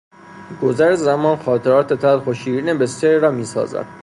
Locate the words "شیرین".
2.33-2.77